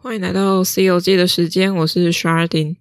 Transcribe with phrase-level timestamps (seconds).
[0.00, 2.76] 欢迎来到《C 游记》的时间，我是 Sharding。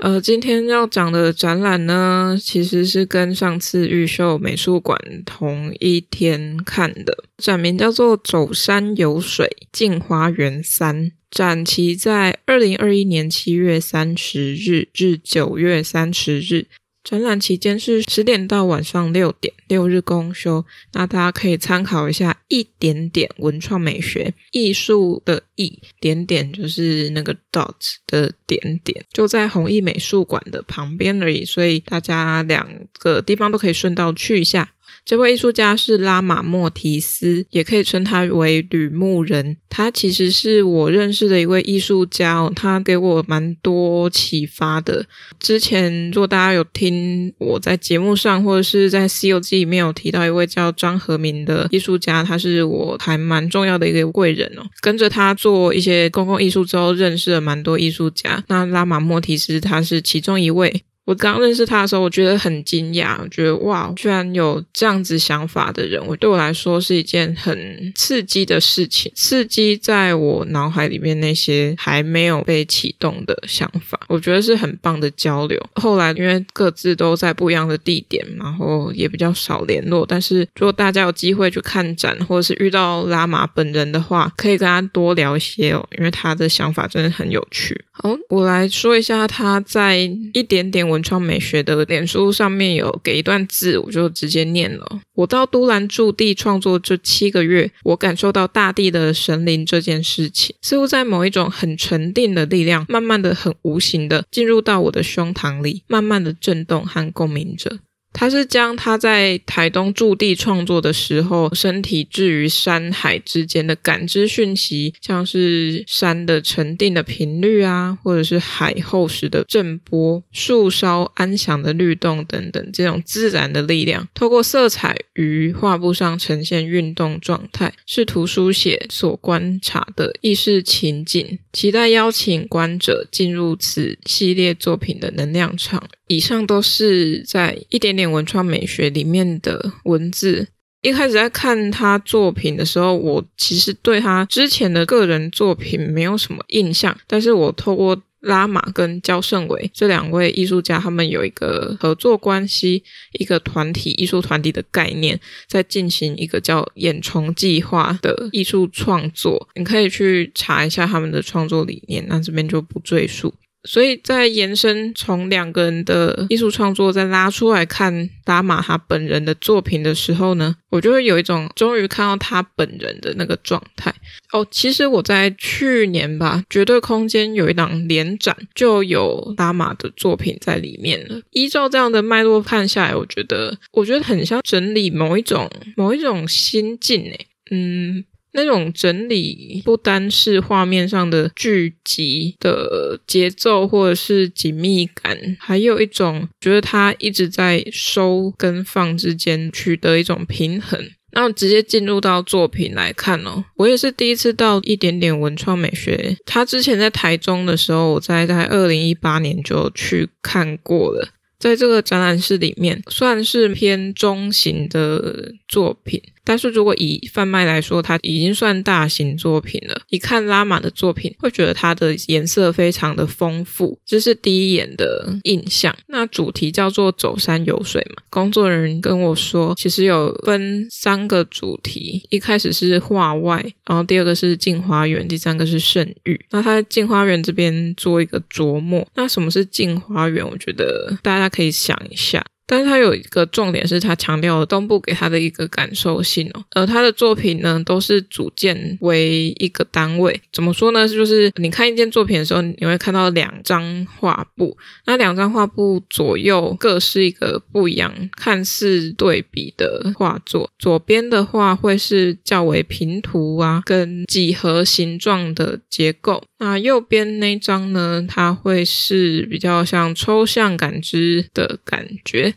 [0.00, 16.66] 呃，今天要讲的展览呢，其实是跟上次玉秀美术馆同一天看的，展名叫做《走山游水镜花园三》，展期在二零二一年七月三十日至九月三十日。
[17.08, 20.62] 展览期间是十点到晚上六点，六日公休。
[20.92, 32.68] 那大家可以参考一下一点点文创美学艺术的艺点点，就是那个 dots 的点点，就在弘毅美术馆的旁边而已，所以大家两
[32.98, 34.70] 个地方都可以顺道去一下。
[35.08, 39.56] 这位艺术家是拉玛莫提斯，也可以称他为吕牧人。
[39.70, 45.06] 他其实是我认识的一位艺术家哦，他给我蛮多启发的。
[45.40, 54.62] 之前如果大家有听我在节目上或者是在《西游记》里面有提到一位叫张和民的艺术家，他是我还蛮重要的一个贵人哦。
[54.82, 58.44] 跟着他做一些公共艺术之后，认识了蛮多艺术家。
[58.48, 60.82] 那拉玛莫提斯他是其中一位。
[61.08, 75.58] 我刚认识他的时候，我觉得很惊讶，我觉得哇，居然有这样子想法的人，我对我来说是一件很刺激的事情，刺激在我脑海里面那些还没有被启动的想法，我觉得是很棒的交流。
[75.76, 87.82] 后来因为各自都在不一样的地点，然后也比较少联络，但是如果大家有机会去看展，或者是遇到拉玛本人的话，可以跟他多聊一些哦，因为他的想法真的很有趣。
[87.92, 89.96] 好，我来说一下他在
[90.34, 90.97] 一点点我。
[90.98, 95.00] 文创美学的脸书上面有给一段字，我就直接念了。
[95.14, 107.78] 我到都兰驻地创作这七个月，我感受到大地的神灵这件事情，似乎在某一种很沉定的力量，慢慢的、很无形的进入到我的胸膛里，慢慢的震动和共鸣着。
[108.12, 135.88] 他是将他在台东驻地创作的时候，身体置于山海之间的感知讯息，像是山的沉定的频率啊，或者是海厚实的震波、树梢安详的律动等等，这种自然的力量，透过色彩于画布上呈现运动状态，试图书写所观察的意识情景，期待邀请观者进入此系列作品的能量场。
[136.08, 140.48] 以上都是在一点点文创美学里面的文字。
[140.82, 146.96] 一开始在看他作品的时候，我其实对他之前的个人作品没有什么印象。
[147.06, 152.84] 但是我透过拉玛跟焦胜伟这两位艺术家，他们有一个合作关系，
[153.18, 155.18] 一个团体艺术团体的概念，
[155.48, 159.48] 在进行一个叫“眼虫计划”的艺术创作。
[159.56, 163.34] 你可以去查一下他们的创作理念，那这边就不赘述。
[163.68, 173.94] 所以在延伸从两个人的艺术创作再拉出来看拉玛他本人的作品的时候呢，我就会有一种终于看到他本人的那个状态。
[174.32, 181.20] 哦，其实我在去年吧，绝对空间有一档联展，就有拉玛的作品在里面了。
[181.32, 188.04] 依照这样的脉络看下来，我觉得我觉得很像整理某一种某一种心境诶，嗯。
[188.38, 200.80] 那种整理不单是画面上的聚集的节奏，或者是紧密感，还有一种觉得它一直在收跟放之间取得一种平衡。
[201.12, 206.16] 那我直接进入到作品来看哦，我也是第一次到一点点文创美学。
[206.24, 211.08] 他之前在台中的时候，我在在二零一八年就去看过了。
[211.38, 216.02] 在这个展览室里面，算是偏中型的作品。
[216.28, 219.80] 但是如果以贩卖来说，它已经算大型作品了。
[219.88, 225.74] 一看拉玛的作品，会觉得它的颜色非常的丰富，这是第一眼的印象。
[225.86, 236.20] 那主题叫做走山游水嘛，工作人员跟我说，其实有分三个主题，一开始是画外，然后第二个是镜花缘，第三个是圣域。
[236.30, 238.86] 那他在镜花园这边做一个琢磨。
[238.94, 240.22] 那什么是镜花缘？
[240.28, 242.22] 我觉得大家可以想一下。
[242.50, 246.42] 但是他有一个重点，是他强调了东部给他的一个感受性哦。
[246.54, 250.18] 而他的作品呢，都是组件为一个单位。
[250.32, 250.88] 怎么说呢？
[250.88, 254.56] 就是你看一件作品的时候，你会看到两张画布，
[254.86, 260.50] 那两张画布左右各是一个不一样、看似对比的画作。
[260.58, 266.24] 左边的话会是较为平涂啊，跟几何形状的结构。
[266.38, 272.32] 那右边那张呢，它会是比较像抽象感知的感觉。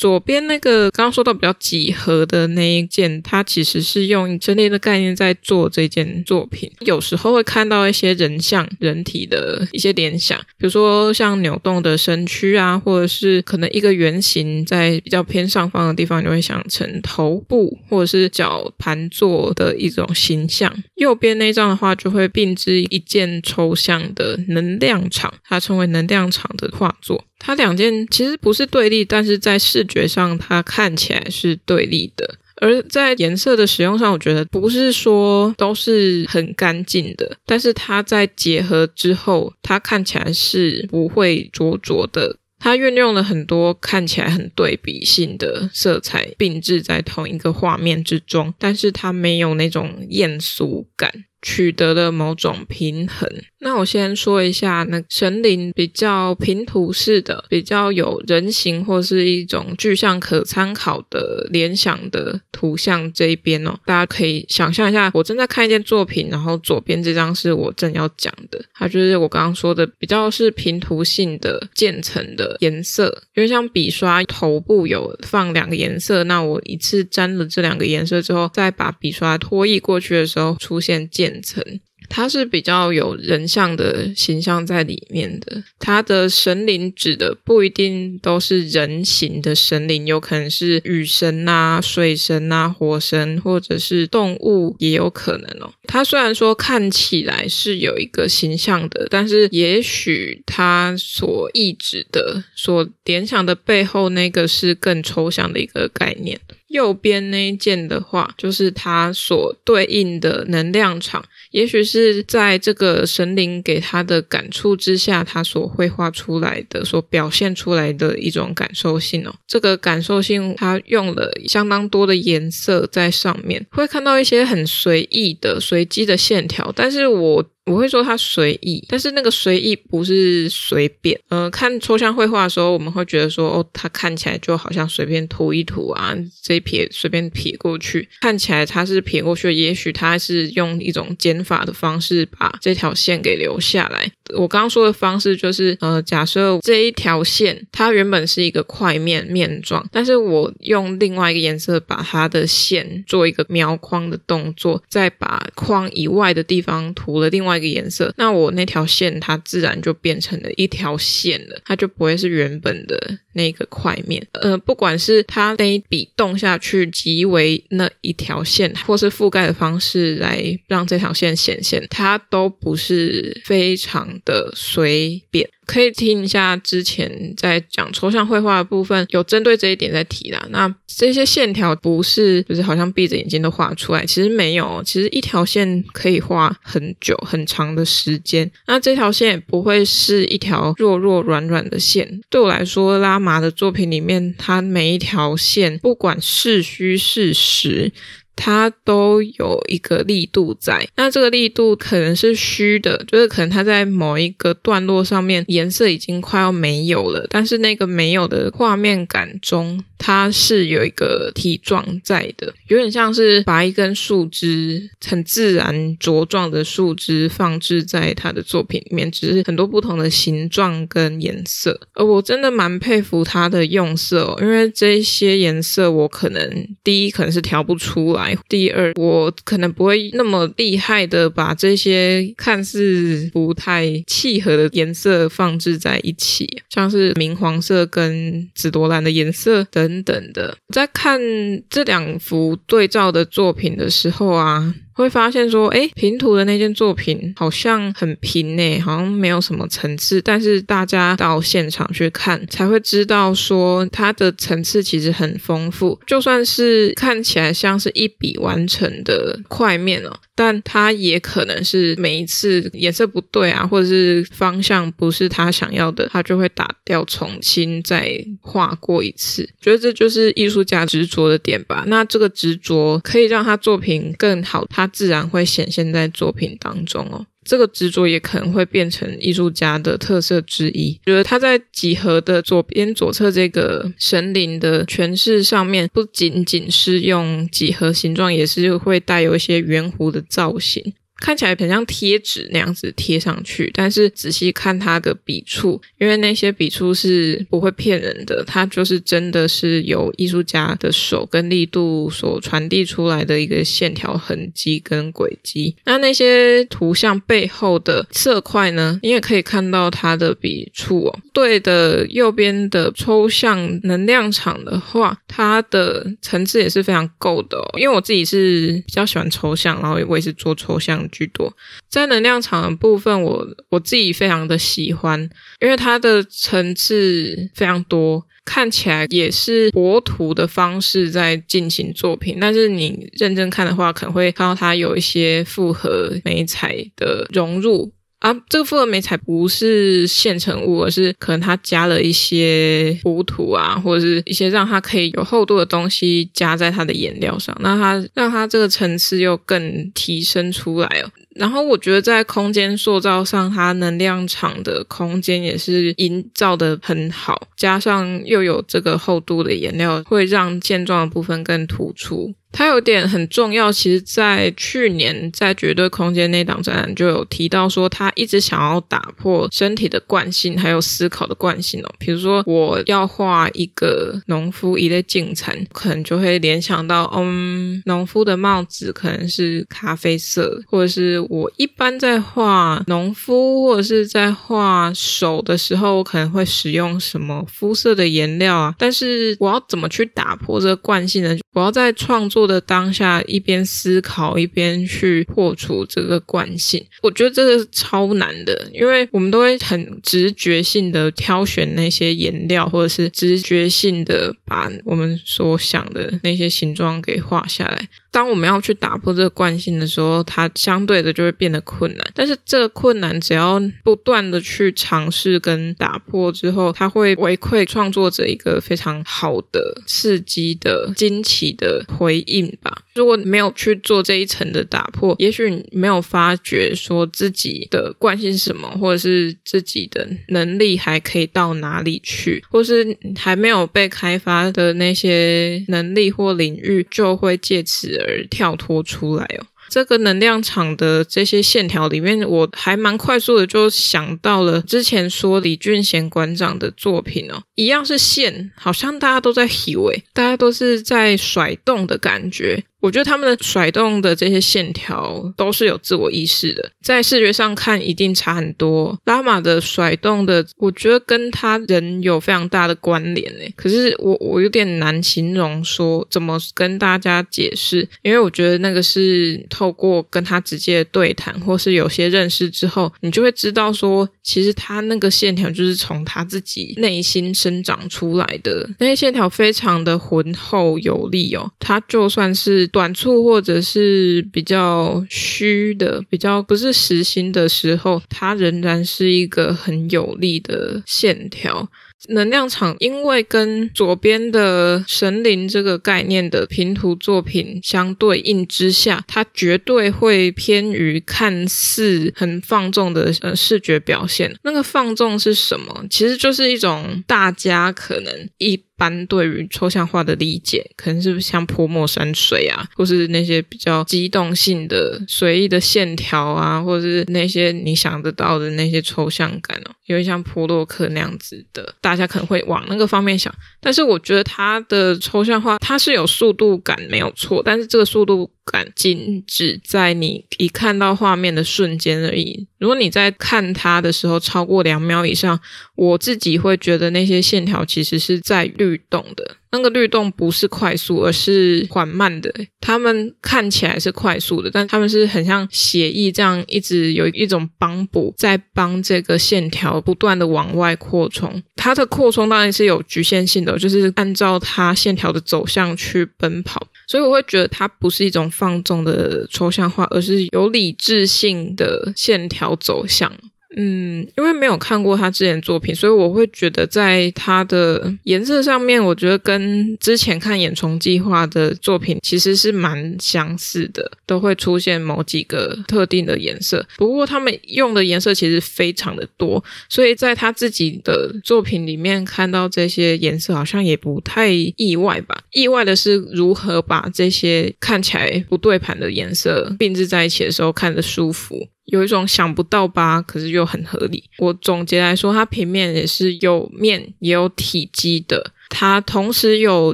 [0.00, 6.72] 左边那个刚刚说到比较几何的那一件，它其实是用整列的概念在做这件作品。
[6.80, 20.74] 有时候会看到一些人像、人体的一些联想，比如说像扭动的身躯啊，或者是可能一个圆形在比较偏上方的地方，你会想成头部或者是脚盘坐的一种形象。
[20.94, 27.22] 右边那张的话，就会并置一件抽象的能量场，它称为能量场的画作。
[27.42, 32.36] 它两件其实不是对立，但是在视觉上它看起来是对立的。
[32.62, 42.36] 而在颜色的使用上，我觉得不是说都是很干净的，但是它在结合之后，它看起来是不会浊浊的。
[42.62, 51.10] 它运用了很多看起来很对比性的色彩，并置在同一个画面之中，但是它没有那种艳俗感。
[51.42, 53.28] 取得了某种平衡。
[53.62, 81.62] 那我先说一下，那神灵比较平涂式的，比较有人形或是一种具象可参考的联想的图像这一边哦，大家可以想象一下，我正在看一件作品，然后左边这张是我正要讲的，它就是我刚刚说的比较是平涂性的渐层的颜色，因为像笔刷头部有放两个颜色，那我一次沾了这两个颜色之后，再把笔刷拖曳过去的时候，出现渐层，
[82.08, 85.62] 它是比较有人像的形象在里面的。
[85.78, 95.72] 它的神灵指的不一定都是人形的神灵，有可能是雨神啊、水神啊、火神，或者是动物也有可能哦。
[95.84, 106.40] 它虽然说看起来是有一个形象的，但是也许它所意指的、所联想的背后那个是更抽象的一个概念。
[106.70, 119.34] 右边那一件的话，就是它所对应的能量场，也许是在这个神灵给他的感触之下，他所绘画出来的、所表现出来的一种感受性哦。
[119.48, 127.50] 这个感受性，它用了相当多的颜色在上面，会看到一些很随意的、随机的线条，但是我。
[127.70, 131.18] 我会说它随意，但是那个随意不是随便。
[131.28, 136.12] 呃，看抽象绘画的时候，我们会觉得说，哦，它看起来就好像随便涂一涂啊，
[136.42, 144.10] 这一撇随便撇过去，看起来它是撇过去，也许它是用一种减法的方式把这条线给留下来。
[144.36, 157.50] 我刚刚说的方式就是，呃，假设这一条线它原本是一个块面面状，但是我用另外一个颜色把它的线做一个描框的动作，再把框以外的地方涂了另外。
[157.50, 164.26] 一个颜色，那我那条线它自然就变成了一条线了，它就不会是原本的那个块面。
[164.34, 175.48] 呃，不管是它那一笔动下去即为那一条线，或是覆盖的方式来让这条线显现，它都不是非常的随便。
[175.66, 180.44] 可以听一下之前在讲抽象绘画的部分，有针对这一点在提啦。
[180.50, 188.50] 那这些线条不是就是好像闭着眼睛都画出来，其实没有，其实一条线可以画很久很长的时间。
[188.66, 192.20] 那这条线也不会是一条弱弱软软的线。
[192.28, 197.92] 对我来说，拉玛的作品里面，它每一条线不管是虚是实。
[198.36, 221.78] 它都有一个力度在，那这个力度可能是虚的，就是可能它在某一个段落上面颜色已经快要没有了，但是那个没有的画面感中，它是有一个体状在的，有点像是把一根树枝很自然茁壮的树枝放置在他的作品里面，只是很多不同的形状跟颜色。
[221.92, 228.34] 而我真的蛮佩服他的用色哦，因为这些颜色我可能第一可能是调不出来。
[228.48, 240.56] 第二，我可能不会那么厉害的把这些看似不太契合的颜色放置在一起，像是明黄色跟紫罗兰的颜色的等等的。
[240.72, 241.20] 在看
[241.68, 244.74] 这两幅对照的作品的时候啊。
[244.92, 250.20] 会发现说，诶，平涂的那件作品好像很平诶，好像没有什么层次。
[250.20, 255.98] 但是大家到现场去看，才会知道说它的层次其实很丰富。
[256.06, 269.48] 就算是看起来像是一笔完成的块面哦，但他也可能是每一次颜色不对啊，或者是方向不是他想要的，他就会打掉，重新再画过一次。
[269.60, 271.84] 觉得这就是艺术家执着的点吧。
[271.86, 274.86] 那这个执着可以让他作品更好，他。
[275.00, 280.92] 自然会显现在作品当中哦，这个执着也可能会变成艺术家的特色之一。
[281.06, 290.92] 觉得他在几何的左边左侧这个神灵的诠释上面，不仅仅是用几何形状，也是会带有一些圆弧的造型。
[291.20, 305.76] 看起来很像贴纸那样子贴上去，但是仔细看它的笔触，因为那些笔触是不会骗人的，它就是真的是由艺术家的手跟力度所传递出来的一个线条痕迹跟轨迹。
[305.84, 311.20] 那那些图像背后的色块呢，你也可以看到它的笔触哦。
[311.32, 317.78] 对的，右边的抽象能量场的话，它的层次也是非常够的哦。
[317.78, 321.52] 因为我自己是比较喜欢抽象，然后我也是做抽象居多。
[321.88, 325.20] 在能量场的部分，我我自己非常的喜欢，
[325.60, 332.38] 因为它的层次非常多，看起来也是薄涂的方式在进行作品。
[332.40, 337.92] 但是你认真看的话，可能会看到它有一些复合媒材的融入。
[338.20, 351.10] 啊，这个复合媒材不是现成物，而是可能它加了一些补土啊，或者是一些让它可以有厚度的东西加在它的颜料上，那它让它这个层次又更提升出来了。
[351.34, 362.34] 然后我觉得在空间塑造上，它能量场的空间也是营造得很好，加上又有这个厚度的颜料，会让健壮的部分更突出。
[362.52, 371.94] 它有点很重要，其实，在去年在绝对空间那档展览就有提到说，他一直想要打破身体的惯性，还有思考的惯性哦。
[371.98, 388.74] 比如说，我要画一个农夫一类进程，可能就会联想到，嗯，农夫的帽子可能是咖啡色，或者是我一般在画农夫或者是在画手的时候，我可能会使用什么肤色的颜料啊？
[388.76, 391.36] 但是我要怎么去打破这个惯性呢？
[391.52, 392.39] 我要在创作。
[392.40, 407.86] 做的当下，一边思考一边去破除这个惯性，我觉得这个超难的，因为我们都会很直觉性的挑选那些颜料，或者是直觉性的把我们所想的那些形状给画下来。
[408.10, 412.10] 当我们要去打破这个惯性的时候，它相对的就会变得困难。
[412.14, 422.82] 但是这个困难只要不断的去尝试跟打破之后，它会回馈创作者一个非常好的、刺激的、惊奇的回应吧。
[423.00, 439.46] 如果没有去做这一层的打破，也许你没有发觉说自己的惯性是什么，或者是自己的能力还可以到哪里去，或是还没有被开发的那些能力或领域，就会借此而跳脱出来哦。
[439.70, 452.64] 这个能量场的这些线条里面，我还蛮快速的就想到了之前说李俊贤馆长的作品哦，一样是线，好像大家都在以为，大家都是在甩动的感觉。
[452.80, 458.98] 我觉得他们的甩动的这些线条都是有自我意识的，在视觉上看一定差很多。
[459.04, 463.52] 拉玛的甩动的，我觉得跟他人有非常大的关联诶。
[463.54, 481.52] 可是我我有点难形容说怎么跟大家解释，因为我觉得那个是透过跟他直接对谈，或是有些认识之后，你就会知道说，其实他那个线条就是从他自己内心生长出来的，那些线条非常的浑厚有力哦。
[481.58, 482.69] 他就算是。
[482.70, 491.68] 短促或者是比较虚的、比较不是实心的时候，它仍然是一个很有力的线条。
[492.08, 504.34] 能量场因为跟左边的神灵这个概念的平图作品相对应之下，它绝对会偏于看似很放纵的呃视觉表现。
[504.42, 505.84] 那个放纵是什么？
[505.90, 508.58] 其实就是一种大家可能一。
[508.80, 523.30] 般对于抽象画的理解，可能是不是像泼墨山水啊，或是那些比较机动性的随意的线条啊，或者是那些你想得到的那些抽象感哦，因为像普洛克那样子的，大家可能会往那个方面想。
[523.60, 532.46] 但是我觉得他的抽象画，它是有速度感没有错，但是这个速度感仅只在你一看到画面的瞬间而已。
[532.58, 535.40] 如果你在看它的时候超过两秒以上，
[535.76, 539.36] 我自己会觉得那些线条其实是在律动的。
[539.52, 542.32] 那个律动不是快速，而是缓慢的。
[542.60, 551.42] 他们看起来是快速的，但他们是很像血液这样，一直有一种帮补，在帮这个线条不断的往外扩充。
[551.56, 556.68] 它的扩充当然是有局限性的，就是按照它线条的走向去奔跑。
[556.90, 563.12] 所以我会觉得它不是一种放纵的抽象化，而是有理智性的线条走向。
[563.56, 576.64] 嗯，因为没有看过他之前作品，所以我会觉得在他的颜色上面，我觉得跟之前看《眼虫计划》的作品其实是蛮相似的，都会出现某几个特定的颜色。
[576.76, 585.24] 不过他们用的颜色其实非常的多，所以在他自己的作品里面看到这些颜色，好像也不太意外吧。
[585.32, 591.48] 意外的是如何把这些看起来不对盘的颜色并置在一起的时候看着舒服。
[591.70, 594.04] 有一种想不到吧，可是又很合理。
[594.18, 599.72] 我总结来说，它平面也是有面也有体积的，它同时有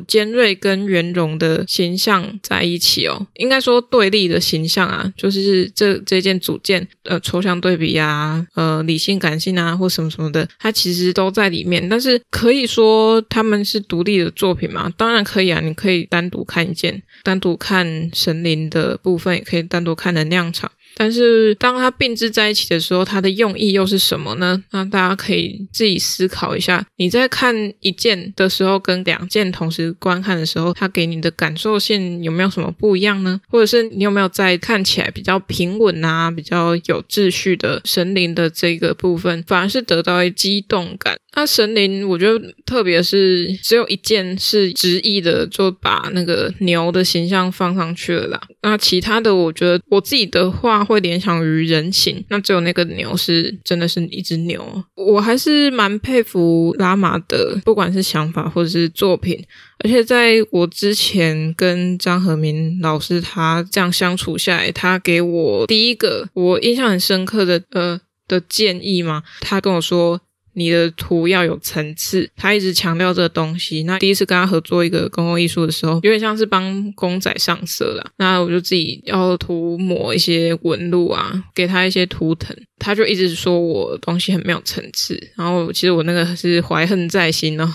[0.00, 3.26] 尖锐跟圆融的形象在一起哦。
[3.34, 11.88] 应该说对立的形象啊，就是这这件组件，呃，抽象对比啊，呃，理性感性啊，或什么什么的，它其实都在里面。
[11.88, 14.92] 但是可以说他们是独立的作品吗？
[14.96, 20.70] 当然可以啊，你可以单独看一件，单独看神灵的部分，也可以单独看能量场。
[20.98, 24.64] 但是当它并置在一起的时候，它的用意又是什么呢？
[24.70, 26.82] 那大家可以自己思考一下。
[26.96, 33.38] 你在看一件的时候，跟两件同时观看的时候，它给你的感受性有没有什么不一样呢？
[33.50, 41.14] 或者是你有没有在看起来比较平稳啊、比较有秩序的神灵的这个部分，反而是得到一激动感？
[41.34, 48.40] 那神灵，我觉得特别是只有一件是直译的，就把那个牛的形象放上去了啦。
[48.62, 50.85] 那其他的，我觉得我自己的话。
[50.86, 54.64] 会联想于人形，那只有那个牛是真的是一只牛。
[54.94, 59.44] 我还是蛮佩服拉玛的，不管是想法或者是作品。
[59.84, 70.20] 而且在我之前跟张和明老师他这样相处下来，他给我第一个我印象很深刻的呃的建议嘛，他跟我说。
[70.56, 73.82] 你的图要有层次，他一直强调这个东西。
[73.82, 78.10] 那第一次跟他合作一个公共艺术的时候，有点像是帮公仔上色啦。
[78.16, 85.20] 那我就自己要涂抹一些纹路啊，给他一些图腾，他就一直说我东西很没有层次。
[85.36, 87.70] 然后其实我那个是怀恨在心哦。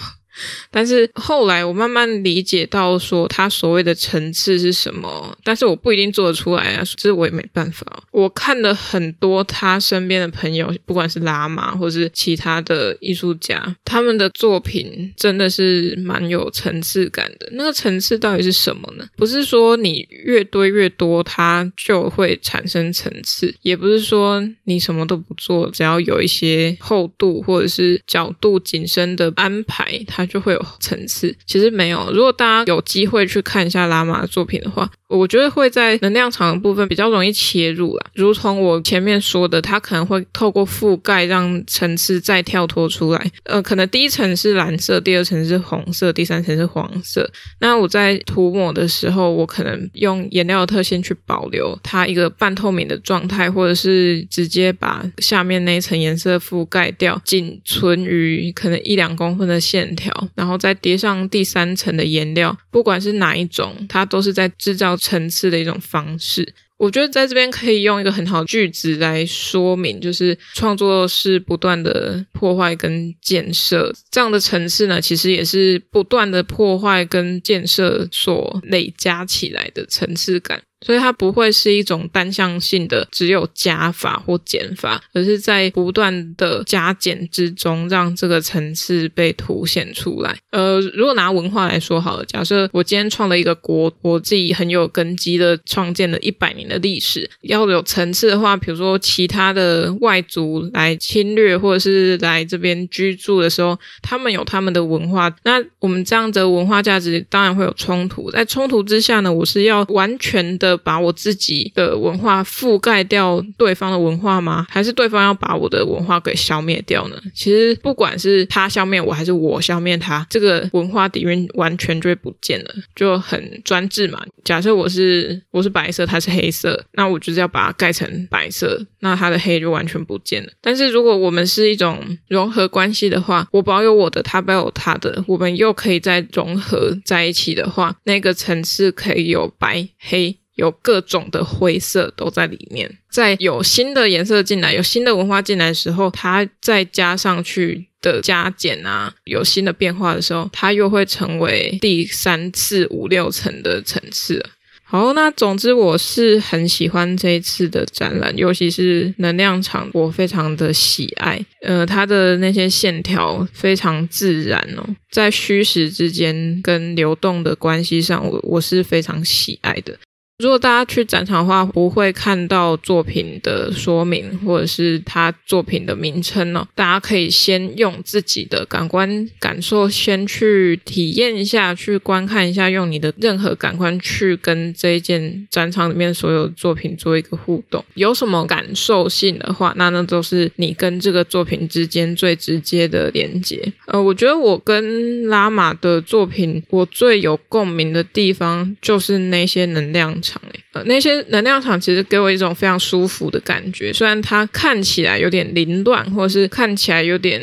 [0.70, 7.86] 但是后来我慢慢理解到，说他所谓的层次是什么，但是我不一定做得出来啊，这我也没办法。
[8.12, 17.50] 我看了很多他身边的朋友，不管是拉玛或是其他的艺术家，他们的作品真的是蛮有层次感的。
[17.52, 19.06] 那个层次到底是什么呢？
[19.16, 30.28] 不是说你越堆越多，它就会产生层次，也不是说你什么都不做，只要有一些厚度或者是角度紧身的安排，它。
[30.32, 32.10] 就会有层次，其实没有。
[32.14, 38.06] 如果大家有机会去看一下拉玛的作品的话，我觉得会在能量场的部分比较容易切入啦。
[38.14, 43.32] 如同我前面说的，它可能会透过覆盖让层次再跳脱出来。
[43.44, 47.30] 呃，可能第一层是蓝色，第二层是红色，第三层是黄色。
[47.60, 60.11] 那我在涂抹的时候，我可能用颜料的特性去保留它一个半透明的状态，或者是直接把下面那一层颜色覆盖掉，仅存于可能一两公分的线条。
[60.36, 66.54] 然后再叠上第三层的颜料，不管是哪一种，它都是在制造层次的一种方式。
[66.78, 80.64] 我觉得在这边可以用一个很好的句子来说明，就是创作是不断的破坏跟建设，这样的层次呢，其实也是不断的破坏跟建设所累加起来的层次感。
[80.84, 90.36] 所以它不会是一种单向性的，只有加法或减法，而是在不断的加减之中，让这个层次被凸显出来。
[90.50, 108.32] 呃，如果拿文化来说好了，假设我今天创了一个国，我自己很有根基的创建了一百年的历史，要有层次的话，比如说其他的外族来侵略或者是来这边居住的时候，他们有他们的文化，那我们这样的文化价值当然会有冲突。
[108.32, 110.71] 在冲突之下呢，我是要完全的。
[110.78, 114.66] 把我自己的文化覆盖掉对方的文化吗？
[114.70, 117.16] 还是对方要把我的文化给消灭掉呢？
[117.34, 124.22] 其实不管是他消灭我，还是我消灭他，这个文化底蕴完全就会不见了，就很专制嘛。
[124.44, 130.50] 假设我是我是白色，他是黑色，那我就是要把它盖成白色，那他的黑就完全不见了。
[130.62, 140.38] 但是如果我们是一种融合关系的话，我保有我的，他保有他的，我们又可以再融合在一起的话，那个层次可以有白黑。
[140.56, 154.46] 有各种的灰色都在里面，在有新的颜色进来，有新的文化进来的时候，它再加上去的加减啊，有新的变化的时候，它又会成为第三、次、五、六层的层次。
[154.84, 161.40] 好，那总之我是很喜欢这一次的展览，尤其是能量场，我非常的喜爱。
[161.62, 169.98] 呃，它的那些线条非常自然哦，在虚实之间跟流动的关系上，我我是非常喜爱的。
[170.42, 176.68] 如果大家去展场的话，不会看到作品的说明或者是他作品的名称哦。
[176.74, 187.86] 大家可以先用自己的感官感受，先去体验一下，去观看一下，用你的任何感官去跟这一件展场里面所有作品做一个互动。
[187.94, 193.72] 有什么感受性的话，那那都是你跟这个作品之间最直接的连接。
[193.86, 200.42] 呃，我觉得我跟拉玛的作品，我最有共鸣的地方就是那些能量场。
[200.74, 207.42] 呃，那些能量场其实给我一种非常舒服的感觉，虽然它看起来有点凌乱，或是看起来有点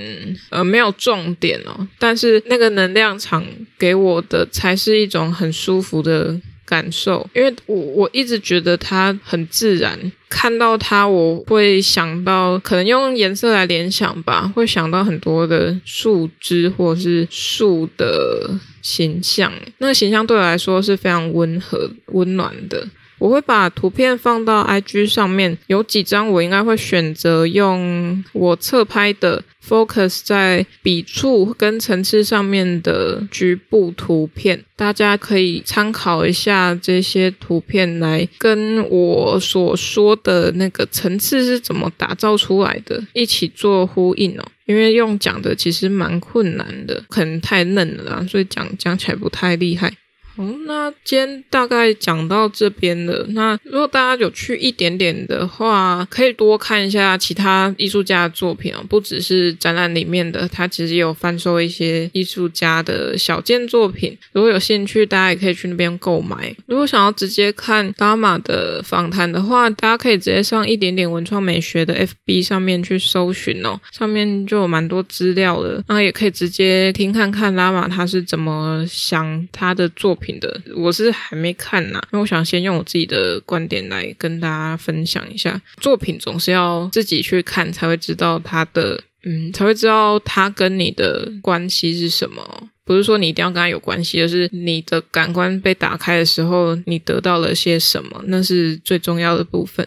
[0.49, 3.45] 呃没有重点哦，但是那个能量场
[3.79, 6.35] 给我的才是一种很舒服的
[6.69, 18.51] 感受，因为我我一直觉得它很自然，看到它我会想到，可能用颜色来联想吧，会想到很多的树枝或者是树的
[18.83, 22.87] 形象，那个形象对我来说是非常温和、温暖的。
[23.19, 44.45] 我会把图片放到 IG 上面，有几张我应该会选择用我侧拍的 focus 在笔触跟层次上面的局部图片，大家可以参考一下这些图片来跟我所说的那个层次是怎么打造出来的，一起做呼应哦。
[44.67, 49.91] 因为用讲的其实蛮困难的，可能太嫩了啦，所以讲讲起来不太厉害。
[50.39, 53.27] 哦，那今天大概讲到这边了。
[53.31, 64.17] 那如果大家有去一点点的话，可以多看一下其他艺术家的作品哦，不只是展览里面的，他其实有贩售一些艺术家的小件作品。
[64.33, 66.55] 如果有兴趣，大家也可以去那边购买。
[66.67, 75.83] 如果想要直接看拉玛的访谈的话，大家可以直接上一点点文创美学的 FB 上面去搜寻哦，上面就有蛮多资料的。
[75.89, 85.61] 然后也可以直接听看看拉玛他是怎么想他的作品的，我是还没看呐，因为我想先用我自己的观点来跟大家分享一下。
[85.81, 92.69] 作品总是要自己去看才会知道它的，嗯，才会知道它跟你的关系是什么。
[92.85, 99.87] 不是说你一定要跟他有关系，而是你的感官被打开的时候，你得到了些什么，那是最重要的部分。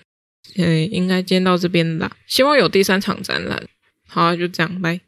[0.56, 3.64] 嗯，应该今天到这边啦，希望有第三场展览。
[4.08, 5.00] 好，就这样，拜。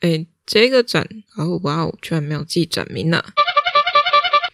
[0.00, 1.06] 哎，这个展，
[1.36, 3.22] 哦哇哦，居然没有记展名呢。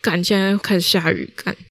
[0.04, 1.56] 赶，现在开始下雨，赶。